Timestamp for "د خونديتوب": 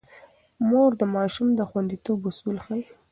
1.55-2.19